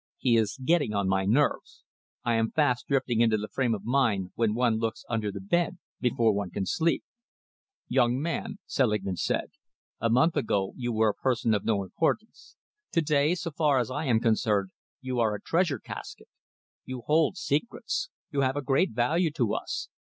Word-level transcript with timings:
He 0.17 0.35
is 0.35 0.57
getting 0.65 0.95
on 0.95 1.07
my 1.07 1.25
nerves. 1.25 1.83
I 2.23 2.33
am 2.33 2.49
fast 2.49 2.87
drifting 2.87 3.21
into 3.21 3.37
the 3.37 3.47
frame 3.47 3.75
of 3.75 3.85
mind 3.85 4.31
when 4.33 4.55
one 4.55 4.79
looks 4.79 5.05
under 5.07 5.31
the 5.31 5.39
bed 5.39 5.77
before 5.99 6.33
one 6.33 6.49
can 6.49 6.65
sleep." 6.65 7.03
"Young 7.87 8.19
man," 8.19 8.57
Selingman 8.65 9.17
said, 9.17 9.51
"a 9.99 10.09
month 10.09 10.35
ago 10.35 10.73
you 10.75 10.91
were 10.91 11.09
a 11.09 11.13
person 11.13 11.53
of 11.53 11.63
no 11.65 11.83
importance. 11.83 12.55
To 12.93 13.01
day, 13.03 13.35
so 13.35 13.51
far 13.51 13.77
as 13.77 13.91
I 13.91 14.05
am 14.05 14.19
concerned, 14.19 14.71
you 15.01 15.19
are 15.19 15.35
a 15.35 15.39
treasure 15.39 15.77
casket. 15.77 16.29
You 16.83 17.01
hold 17.05 17.37
secrets. 17.37 18.09
You 18.31 18.41
have 18.41 18.55
a 18.57 18.63
great 18.63 18.93
value 18.93 19.29
to 19.33 19.53
us. 19.53 19.87